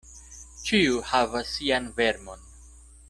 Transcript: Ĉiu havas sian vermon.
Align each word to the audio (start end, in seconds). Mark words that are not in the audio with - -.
Ĉiu 0.69 0.95
havas 1.09 1.53
sian 1.59 1.91
vermon. 2.01 2.51